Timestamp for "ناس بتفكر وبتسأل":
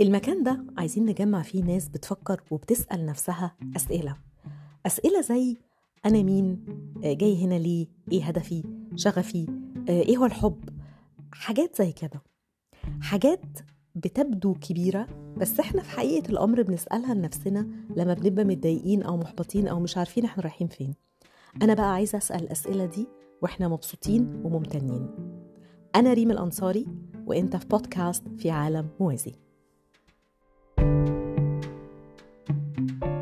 1.64-3.06